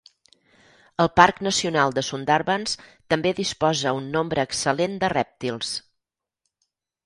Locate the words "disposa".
3.43-3.95